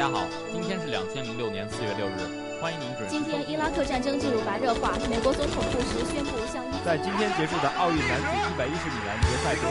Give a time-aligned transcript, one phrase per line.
[0.00, 2.24] 家好，今天是两千零六年四月六日，
[2.58, 3.10] 欢迎您准时。
[3.10, 6.70] 今天伊拉克战争进入白热化，美国总统布什宣布向伊。
[6.82, 9.70] 在今天结束的奥运男子一百一十米栏决赛中，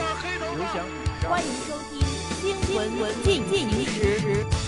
[0.56, 0.86] 刘翔。
[1.28, 2.00] 欢迎收听
[2.36, 4.59] 新闻文进进行时。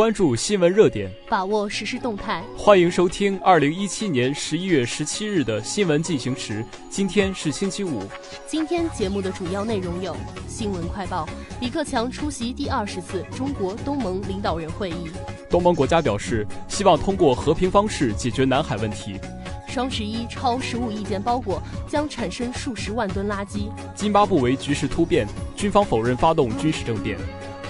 [0.00, 2.42] 关注新闻热点，把握实时动态。
[2.56, 6.64] 欢迎收听二零一七年十一月十七日的新闻进行时。
[6.88, 8.02] 今天是星期五。
[8.46, 10.16] 今天节目的主要内容有：
[10.48, 11.28] 新闻快报，
[11.60, 15.10] 李克强出席第二十次中国东盟领导人会议。
[15.50, 19.20] 东盟国家表示，希望通过和平方式解决南海问题。
[19.68, 23.70] 双十一超十五亿件包裹将产生数十万吨垃圾。
[23.94, 27.18] 津巴布韦局势突变，军方否认发动军事政变。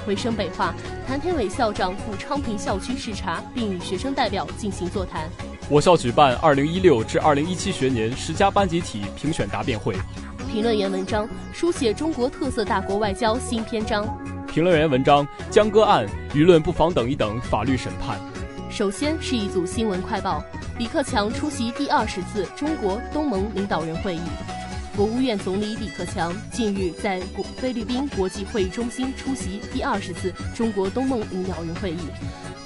[0.05, 0.75] 回声北化，
[1.07, 5.29] 谭天伟校长赴昌平校区视察，并与学生代表进行座谈。
[5.69, 9.95] 我校举办二零一六至二零一七学年十佳班集体评选答辩会。
[10.51, 14.05] 评论员文章书写中国特色大国外交新篇章。
[14.53, 18.19] 评论员文章江歌案舆论不妨等一等法律审判。
[18.69, 20.43] 首先是一组新闻快报：
[20.77, 24.21] 李克强出席第二十次中国东盟领导人会议。
[25.01, 27.19] 国务院总理李克强近日在
[27.57, 31.97] 菲律宾国际会议中心出席第二十次中国东盟领导人会议，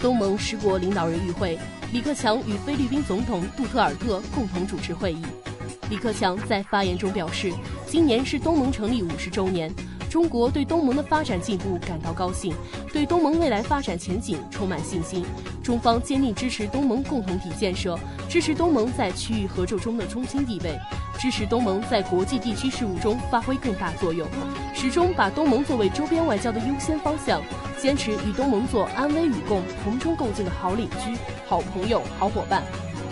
[0.00, 1.56] 东盟十国领导人与会，
[1.92, 5.22] 李克强与菲律宾总统杜特尔特共同主持会议。
[5.88, 7.52] 李克强在发言中表示，
[7.86, 9.72] 今年是东盟成立五十周年。
[10.10, 12.52] 中国对东盟的发展进步感到高兴，
[12.92, 15.24] 对东盟未来发展前景充满信心。
[15.62, 17.96] 中方坚定支持东盟共同体建设，
[18.28, 20.78] 支持东盟在区域合作中的中心地位，
[21.18, 24.28] 支持东盟在国际地区事务中发挥更大作用，
[24.74, 27.40] 始终把东盟作为周边外交的优先方向，
[27.78, 32.62] 坚持与东盟做安危与共、同舟共济的好邻居、好朋友、好伙伴，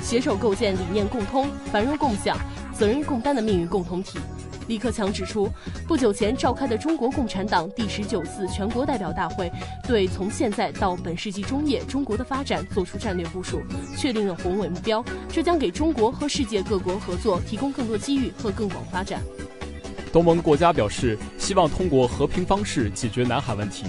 [0.02, 2.36] 携手构建理念共通、繁荣共享、
[2.74, 4.18] 责任共担的命运共同体。
[4.68, 5.48] 李克强指出，
[5.86, 9.50] 不久前召开的中国共产党第十九次全国代表大会，
[9.86, 13.60] 对从现在到本世纪中叶中国的发展作出战略部署，
[13.96, 15.04] 确定了宏伟目标。
[15.28, 19.20] 这将给中国和世界各国合作提供更多机遇和更广发展。
[20.12, 23.84] 东盟国家表示，希望通过和平方式解决南海问题。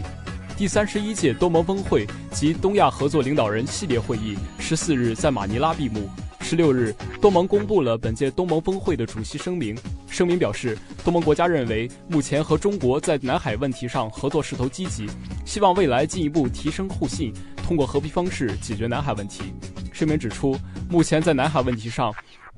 [0.55, 6.09] 第三十一届东盟峰会及东亚合作领导人系列会议十四日在马尼拉闭幕。
[6.40, 9.75] 十六日，东盟公布了本届东盟峰会的主席声明。
[10.13, 15.07] 声明表示，东盟国家认为，目前和中国在南海问题上合作势头积极，
[15.44, 17.34] 希望未来进一步提升互信，
[17.66, 19.46] 通过和平方式解决南海问题。
[19.91, 20.56] 声明指出，
[20.88, 22.13] 目前在南海问题上，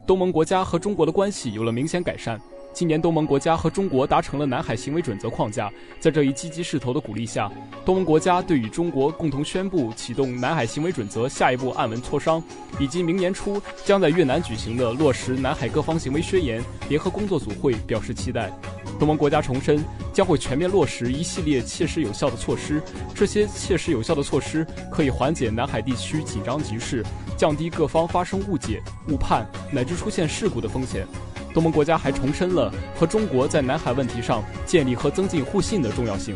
[0.06, 2.38] 东盟国家和中国的关系有了明显改善。
[2.76, 5.72] 今年，东盟国家和中国达成了南海行为准则框架。
[5.98, 7.50] 在这一积极势头的鼓励下，
[7.86, 12.44] 东盟国家对与中国共同宣布启动南海行为准则下一步暗文磋商，
[12.78, 18.52] 以及明年初将在越南举行的落实南海各方行为宣言联合工作组会表示期待。
[19.00, 19.82] 东盟国家重申，
[20.12, 22.84] 将会全面落实一系列切实有效的措施。
[23.14, 27.06] 这些切实有效的措施可以缓解南海地区紧张局势，
[27.38, 31.08] 降低各方发生误解、误判乃至出现事故的风险。
[31.56, 36.36] 东盟国家还重申了和中国在南海问题上建立和增进互信的重要性。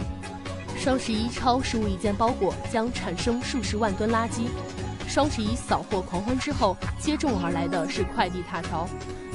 [0.78, 4.48] 双十一超十五亿件包裹将产生数十万吨垃圾。
[5.10, 8.88] 双十一扫货狂欢之后，接踵而来的是快递大潮。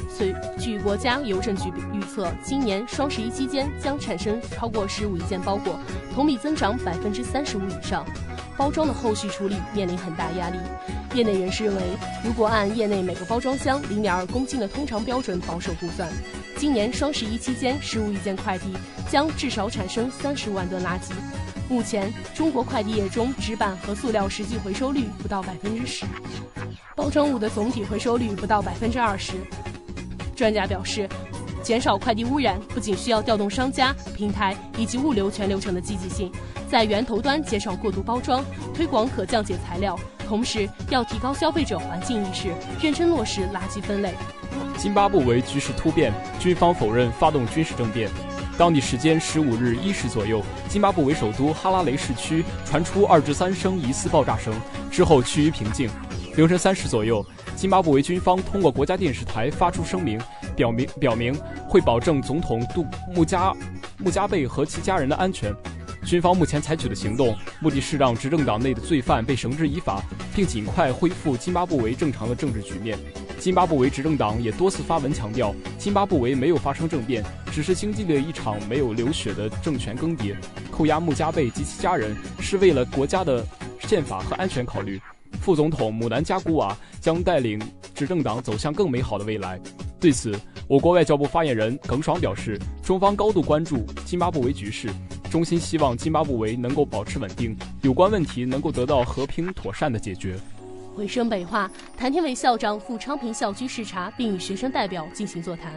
[0.09, 5.79] 随据国家邮政局预测，今年双十一期间将产生超过十五亿件包裹，
[6.15, 8.07] 同比增长百分之三十五以上。
[8.57, 10.59] 包装的后续处理面临很大压力。
[11.15, 11.83] 业内人士认为，
[12.25, 16.11] 如果按业内每个包装箱零点二公斤的通常标准保守估算，
[16.57, 18.67] 今年双十一期间十五亿件快递
[19.11, 21.13] 将至少产生三十万吨垃圾。
[21.69, 26.05] 目前，中国快递业中纸板和塑料实际回收率不到百分之十，
[26.95, 29.35] 包装物的总体回收率不到百分之二十。
[30.37, 31.09] 专家表示，
[31.65, 36.31] 减少快递污染不仅需要调动商家、平台以及物流全流程的积极性。
[36.71, 38.45] 在源头端减少过度包装，
[38.75, 39.99] 推广可降解材料，
[40.29, 42.53] 同时要提高消费者环境意识，
[42.83, 44.13] 认真落实垃圾分类。
[44.77, 48.11] 津巴布韦局势突变，军方否认发动军事政变。
[48.59, 54.53] 当地时间十五日一时左右，津巴布韦首都哈拉雷市区传出二至三声疑似爆炸声，
[54.91, 55.89] 之后趋于平静。
[56.37, 60.21] 凌晨三时左右，津巴布韦军方通过国家电视台发出声明，
[60.57, 61.33] 表明表明
[61.69, 62.85] 会保证总统杜
[63.15, 63.55] 穆加
[63.99, 65.55] 穆加贝和其家人的安全。
[66.05, 70.03] 军方目前采取的行动，目的是让执政党内的罪犯被绳之以法，
[70.35, 72.99] 并尽快恢复津巴布韦正常的政治局面。
[73.39, 80.35] 津巴布韦执政党也多次发文强调，津巴布韦没有发生政变，只是经历了一场没有流血的政权更迭。
[80.73, 83.47] 扣押穆加贝及其家人是为了国家的
[83.87, 85.01] 宪法和安全考虑。
[85.41, 87.61] 副总统姆南加古瓦将带领
[87.95, 89.61] 执政党走向更美好的未来。
[90.01, 90.39] 对此，
[90.69, 94.89] 我国外交部发言人耿爽表示，中方高度关注津巴布韦局势。
[95.31, 100.37] 衷心希望津巴布韦能够保持稳定，有关问题能够得到和平妥善的解决。
[100.95, 105.73] 回声北化，谭天伟校长赴昌平校区视察，并与学生代表进行座谈。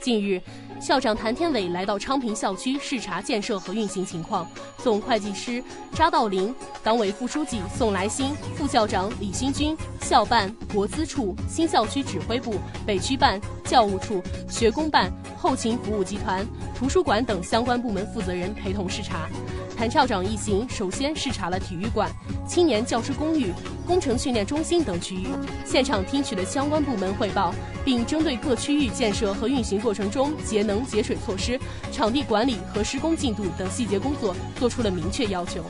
[0.00, 0.40] 近日，
[0.80, 4.48] 校长谭天伟来到昌平校区视察建设和运行情况。
[4.78, 5.62] 总会计师
[5.92, 12.54] 查道林、党委副书记宋来新、副校长李新军、校办、国资处、新校区指挥部、
[12.86, 16.46] 北区办、教务处、学工办、后勤服务集团、
[16.76, 19.28] 图书馆等相关部门负责人陪同视察。
[19.76, 22.10] 谭校长一行首先视察了体育馆、
[22.48, 23.52] 青年教师公寓、
[23.86, 25.26] 工程训练中心等区域，
[25.66, 31.60] 现场听取了相关部门汇报，并针对各区域建设和运行过程中节能节水措施、
[31.92, 35.62] 场地管理和施工进度等细节工作作出了明确要求。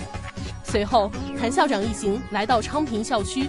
[0.62, 3.49] 随后，谭校长一行来到昌平校区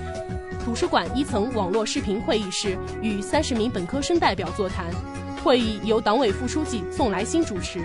[0.66, 4.88] 图书馆一层网络视频会议室，与三十名本科生代表座谈。
[5.44, 7.80] 会议由党委副书记宋来新主持。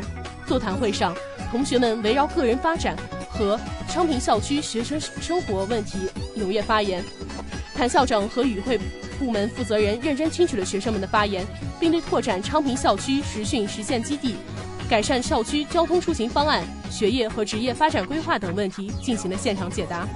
[0.46, 1.14] 座谈会上，
[1.52, 2.96] 同学们围绕个人发展
[3.28, 5.98] 和昌平校区学生生活问题
[6.34, 7.04] 踊跃发言。
[7.74, 8.80] 谭校长和与会
[9.18, 11.44] 部门负责人认真听取了学生们的发言，
[11.78, 14.34] 并对拓展昌平校区实训实践基地、
[14.88, 20.08] 改善校区交通出行方案、学业和职业发展规划等问题进行了现场解答。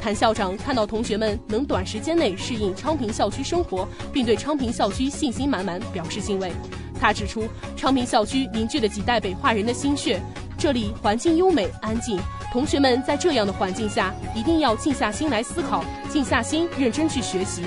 [0.00, 6.50] 谭校长看到同学们能短时间内适应昌平校区生活，并对昌平校区信心满满，表示欣慰。
[6.98, 10.20] 他指出，昌平校区凝聚了几代北化人的心血，
[10.62, 12.16] 这里环境优美安静，
[12.52, 17.64] 同学们在这样的环境下，一定要静下心来思考，静下心认真去学习。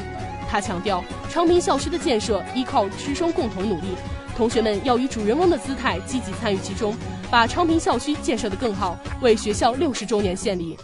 [0.50, 3.88] 他强调，昌平校区的建设依靠师生共同努力，
[4.38, 6.95] 同学们要以主人翁的姿态积极参与其中，
[7.30, 10.77] 把昌平校区建设得更好，为学校六十周年献礼。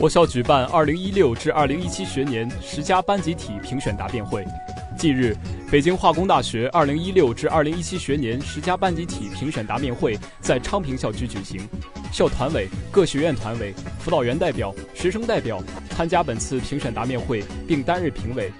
[0.00, 4.44] 我校举办二零一六至二零一七学年十佳班集体评选答辩会。
[5.02, 5.36] 近日，
[5.68, 11.60] 北京化工大学二零一六至二零一七学年十佳班集体评选答辩会在昌平校区举行。
[12.12, 15.60] 校团委、各学院团委、辅导员代表、学生代表
[15.90, 18.52] 参加本次评选答辩会，并担任评委。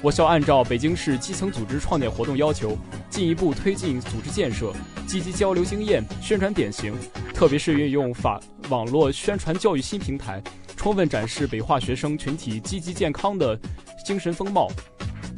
[0.00, 2.78] 我校按照北京市基层组织创建活动要求，
[3.10, 4.72] 进一步推进组织建设，
[5.08, 6.94] 积极交流经验、宣传典型，
[7.34, 10.40] 特别是运用法网络宣传教育新平台。
[10.76, 13.58] 充分展示北化学生群体积极健康的
[14.06, 14.70] 精神风貌。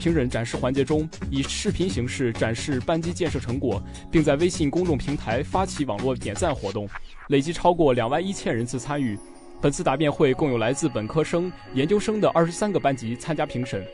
[0.03, 6.89] 评审展示环节中，以视频形式展示班级建设成果，并在微信公众平台发起网络点赞活动，
[7.29, 9.17] 累计超过两万一千人次参与。
[9.61, 13.87] 本次答辩会共有来自本科生、研究生的二十三个班级参加评审。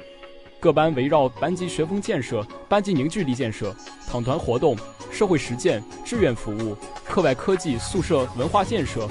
[0.59, 3.77] 各班围绕班级学风建设、班级凝聚力建设、
[4.11, 4.75] 党团活动、
[5.13, 6.75] 社会实践、志愿服务、
[7.05, 9.07] 课外科技、宿舍文化建设、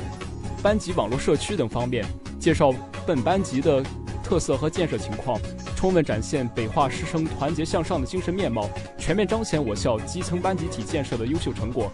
[0.64, 2.04] 班级网络社区等方面。
[2.40, 2.74] 介绍
[3.06, 3.84] 本班级的
[4.28, 5.40] 特色和建设情况，
[5.74, 11.90] 充分展现北化师生团结向上的精神面貌，全面彰显我校基层班集体建设的优秀成果。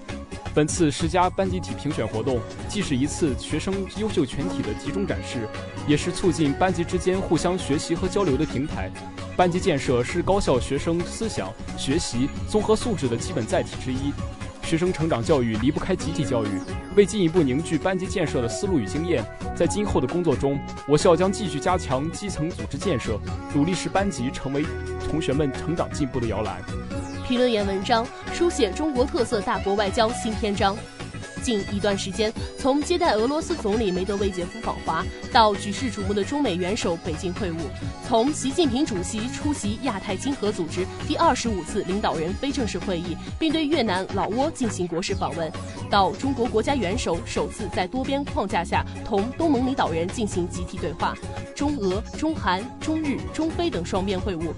[0.52, 5.48] 本次十佳班集体评选活动，既是一次学生优秀群体的集中展示，
[5.88, 8.90] 也是促进班级之间互相学习和交流的平台。
[9.38, 14.12] 班级建设是高校学生思想、学习、综合素质的基本载体之一。
[14.74, 16.48] 学生成长教育离不开集体教育。
[16.96, 19.24] 为进一步凝聚班级建设的思路与经验，
[19.56, 23.20] 在今后的工作中，我校将继续加强基层组织建设，
[23.54, 24.66] 努力使班级成为
[25.08, 26.60] 同学们成长进步的摇篮。
[27.28, 30.76] 评论员文章书写中国特色大国外交新篇章。
[31.44, 37.56] 近一段时间，从接待俄罗斯总理梅德韦杰夫访华，到举世瞩目的中美元首北京会晤，
[38.08, 45.52] 从习近平主席出席亚太经合组织第二十五次领导人非正式会议，并对越南、老挝进行国事访问，
[45.90, 51.14] 到中国国家元首首次在多边框架下同东盟领导人进行集体对话，
[51.54, 54.54] 中俄、中韩、中日、中非等双边会晤，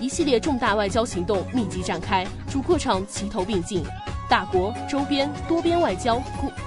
[0.00, 3.84] 一系列重大外交行动密集展开，主客场齐头并进。
[4.32, 6.18] 大国、周边、多边外交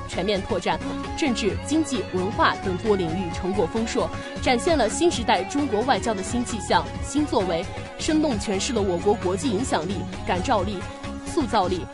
[0.07, 0.79] 全面拓展，
[1.17, 4.07] 政治、经济、文化等多领域成果丰硕，
[4.39, 7.65] 展现了新时代中国外交的新气象、新作为，
[7.97, 9.95] 生动诠释了我国国际影响力、
[10.27, 10.77] 感召力、
[11.25, 11.87] 塑造力，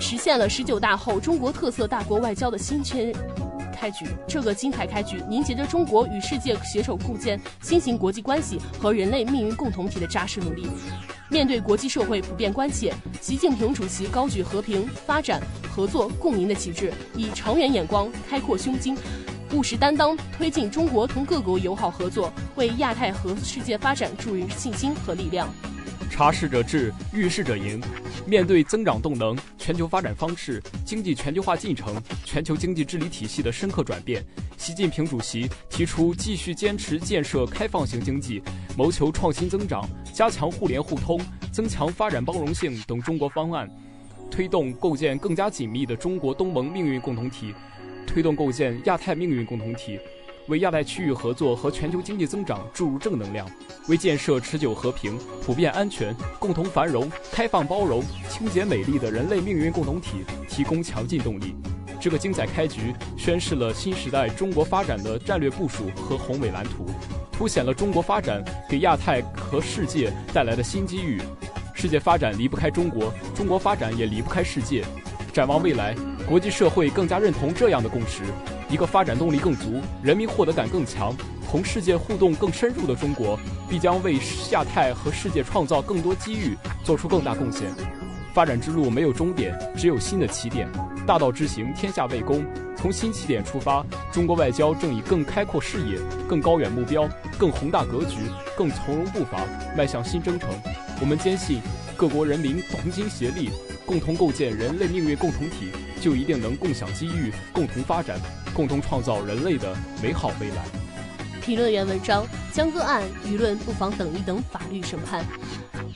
[0.00, 3.14] 实现了十九大后中国特色大国外交的新圈
[3.72, 4.04] 开局。
[4.26, 10.66] 这个精彩开局凝结着中国与世界携手构建新型国际关系和人类命运共同体的扎实努力。
[11.30, 18.96] 面对国际社会普遍关切，习近平主席高举和平、发展、合作、共赢的旗帜，以长远眼光、开阔胸襟、
[19.52, 25.46] 务实担当，推进中国同各国友好合作，为亚太和世界发展注入信心和力量。
[26.10, 27.78] 察事者智，遇事者赢。
[28.28, 34.22] 面对增长动能、全球发展方式、经济全球化进程、全球经济治理体系的深刻转变，
[34.58, 38.42] 习近平主席提出继续坚持建设开放型经济、
[38.76, 39.82] 谋求创新增长、
[40.12, 41.18] 加强互联互通、
[41.50, 43.66] 增强发展包容性等中国方案，
[44.30, 47.54] 推动构建更加紧密的中国东盟命运共同体。
[48.06, 49.98] 推动构建亚太命运共同体，
[50.48, 53.46] 为亚太区域合作和全球经济增长注入正能量，
[53.86, 61.54] 为建设持久和平、普遍安全、共同繁荣、开放包容、清洁美丽的人类命运共同体提供强劲动力。
[62.00, 66.86] 这个精彩开局宣示了新时代中国发展的战略部署和宏伟蓝图，
[67.30, 71.20] 凸显了中国发展给亚太和世界带来的新机遇。
[71.74, 74.82] 世界发展离不开中国，中国发展也离不开世界。
[75.30, 75.94] 展望未来，
[76.26, 78.22] 国际社会更加认同这样的共识：
[78.70, 81.14] 一个发展动力更足、人民获得感更强、
[81.50, 84.18] 同世界互动更深入的中国，必将为
[84.50, 87.70] 亚太和世界创造更多机遇，做出更大贡献。
[88.34, 90.68] 发展之路没有终点，只有新的起点。
[91.06, 92.44] 大道之行，天下为公。
[92.76, 95.98] 从新起点出发，中国外交正以更开阔视野、
[96.28, 98.18] 更高远目标、更宏大格局、
[98.56, 99.40] 更从容步伐
[99.76, 100.48] 迈向新征程。
[101.00, 101.60] 我们坚信，
[101.96, 103.50] 各国人民同心协力，
[103.88, 108.20] 共同构建人类命运共同体，就一定能共享机遇、共同发展、
[108.52, 110.62] 共同创造人类的美好未来。
[111.40, 115.24] 评论员文章：江歌案，舆论不妨等一等法律审判。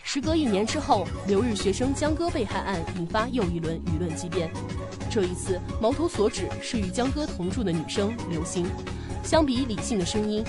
[0.03, 4.51] 时隔一年之后，留日学生江歌被害案引发又一轮舆论激辩。
[5.11, 8.65] 这一次，矛头所指是与江歌同住的女生刘星。
[9.23, 10.43] 相比理性的声音，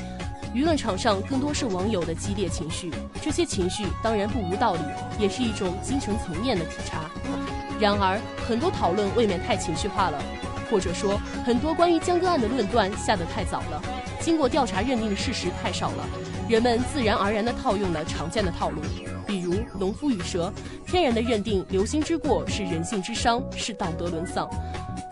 [0.53, 2.91] 舆论场上更多是网友的激烈情绪。
[3.21, 4.81] 这些情绪当然不无道理，
[5.17, 7.09] 也是一种精神层面的体察。
[7.79, 10.21] 然而，很多讨论未免太情绪化了，
[10.69, 13.81] 或者说，很多关于江歌案的论断下得太早了，
[14.19, 16.05] 经过调查认定的事实太少了，
[16.47, 18.81] 人们自然而然地套用了常见的套路。
[19.25, 20.53] 比如农夫与蛇，
[20.85, 24.47] 天然的认定刘星之过是人性之伤，是道德沦丧。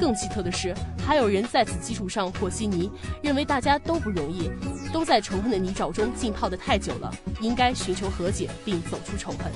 [0.01, 0.73] 更奇特的是，
[1.05, 2.89] 还有人在此基础上和稀泥，
[3.21, 4.49] 认为大家都不容易，
[4.91, 9.51] 都在仇恨的泥沼中浸泡得太久了，应该寻求和解并走出仇恨。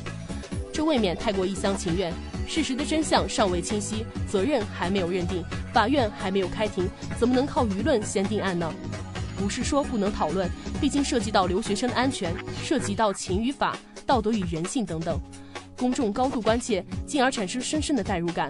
[0.71, 2.13] 这未免太过一厢情愿。
[2.47, 6.87] 事实的真相尚未清晰，责任还没有认定，法院还没有开庭，
[7.17, 8.71] 怎么能靠舆论先定案呢？
[9.35, 10.47] 不是说不能讨论，
[10.79, 12.31] 毕竟涉及到留学生的安全，
[12.63, 13.75] 涉及到情与法。
[14.05, 15.19] 道德与人性等等，
[15.75, 18.47] 公众高度关切，进而产生深深的代入感，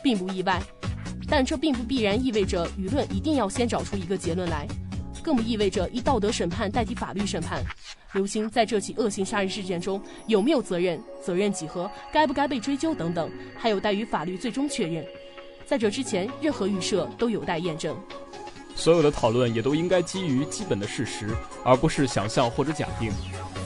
[0.00, 0.62] 并不意外。
[1.28, 4.66] 但这并不必然意味着舆论一定要先找出一个结论来，
[5.22, 7.62] 更不意味着以道德审判代替法律审判。
[8.14, 10.98] 刘星在这起恶性杀人事件中有没有责任？
[11.22, 11.90] 责任几何？
[12.10, 12.94] 该不该被追究？
[12.94, 15.04] 等等，还有待于法律最终确认。
[15.66, 17.94] 在这之前，任何预设都有待验证。
[18.74, 21.28] 所有的讨论也都应该基于基本的事实，
[21.62, 23.12] 而不是想象或者假定。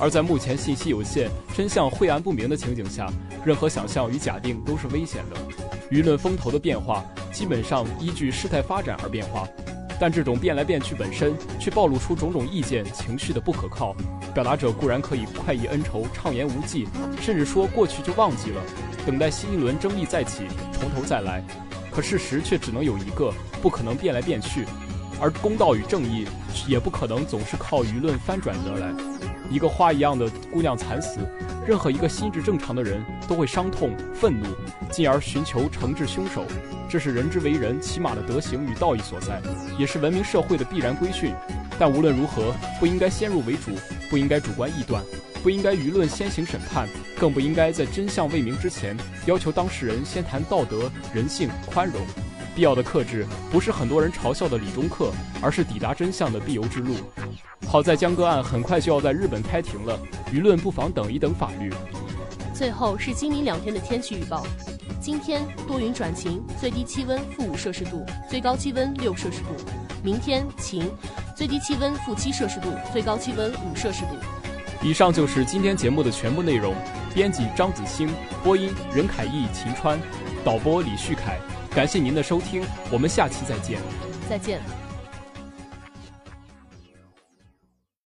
[0.00, 3.08] 而在目前信息有限、真相晦暗不明的情景下，
[3.44, 5.36] 任何想象与假定都是危险的。
[5.90, 9.48] 舆论风头的变化基本上依据事态发展而变化，
[9.98, 13.96] 但这种变来变去本身却暴露出种种意见、情绪的不可靠。
[14.34, 16.86] 表达者固然可以快意恩仇、畅言无忌，
[17.20, 18.62] 甚至说过去就忘记了，
[19.06, 21.42] 等待新一轮争议再起，从头再来。
[21.90, 24.64] 可事实却只能有一个，不可能变来变去，
[25.20, 26.26] 而公道与正义
[26.66, 29.11] 也不可能总是靠舆论翻转得来。
[29.50, 31.18] 一个花一样的姑娘惨死，
[31.66, 34.46] 任何一个心智正常的人都会伤痛、愤怒，
[34.90, 36.44] 进而寻求惩治凶手。
[36.88, 39.40] 这是人之为人起码的德行与道义所在，
[39.78, 41.34] 也是文明社会的必然规训。
[41.78, 43.70] 但无论如何，不应该先入为主，
[44.10, 45.02] 不应该主观臆断，
[45.42, 46.86] 不应该舆论先行审判，
[47.18, 48.96] 更不应该在真相未明之前
[49.26, 52.00] 要求当事人先谈道德、人性、宽容。
[52.54, 56.94] 必要的克制，不是很多人嘲笑的理中客，而是抵达真相的必由之路。
[57.72, 59.98] 好在江歌案很快就要在日本开庭了，
[60.30, 61.72] 舆论不妨等一等法律。
[62.52, 64.46] 最后是今明两天的天气预报：
[65.00, 69.54] 今天多云转晴，最低气温负五摄氏度，最高气温六摄氏度；
[70.04, 70.84] 明天晴，
[71.34, 74.16] 最低气温负七摄氏度，最高气温五摄氏度。
[74.82, 76.74] 以上就是今天节目的全部内容。
[77.14, 78.06] 编辑张子星，
[78.44, 79.98] 播音任凯毅、秦川，
[80.44, 81.38] 导播李旭凯。
[81.74, 83.80] 感谢您的收听，我们下期再见。
[84.28, 84.60] 再见。